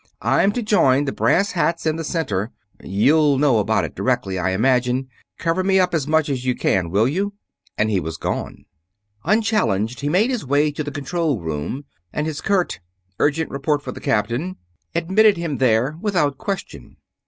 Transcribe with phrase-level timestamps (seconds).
[0.23, 2.51] I'm to join the brass hats in the Center.
[2.83, 5.09] You'll know all about it directly, I imagine.
[5.37, 7.35] Cover me up as much as you can, will you?"
[7.77, 8.65] and he was gone.
[9.25, 12.79] Unchallenged he made his way to the control room, and his curt
[13.19, 14.55] "urgent report for the Captain"
[14.95, 16.97] admitted him there without question.